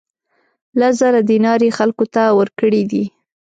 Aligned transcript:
لس 0.79 0.93
زره 1.01 1.19
دینار 1.29 1.59
یې 1.65 1.71
خلکو 1.79 2.05
ته 2.13 2.23
ورکړي 2.39 2.83
دي. 2.91 3.03